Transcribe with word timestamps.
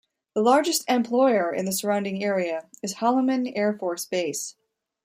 The 0.33 0.41
largest 0.41 0.83
employer 0.89 1.53
in 1.53 1.65
the 1.65 1.71
surrounding 1.71 2.23
area 2.23 2.65
is 2.81 2.95
Holloman 2.95 3.51
Air 3.55 3.71
Force 3.71 4.03
Base. 4.03 4.55